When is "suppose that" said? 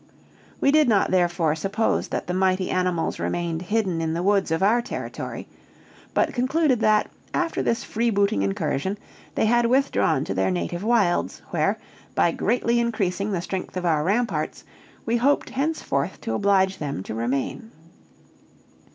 1.53-2.25